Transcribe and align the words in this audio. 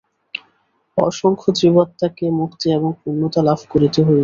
অসংখ্য 0.97 1.49
জীবাত্মাকে 1.59 2.25
মুক্তি 2.39 2.67
এবং 2.77 2.89
পূর্ণতা 3.01 3.39
লাভ 3.47 3.59
করিতে 3.71 3.99
হইবে। 4.01 4.19